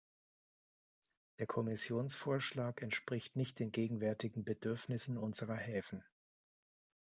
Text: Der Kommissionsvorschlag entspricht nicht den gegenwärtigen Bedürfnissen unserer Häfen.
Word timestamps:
Der 1.37 1.45
Kommissionsvorschlag 1.45 2.81
entspricht 2.81 3.35
nicht 3.35 3.59
den 3.59 3.71
gegenwärtigen 3.71 4.43
Bedürfnissen 4.43 5.15
unserer 5.15 5.53
Häfen. 5.53 6.03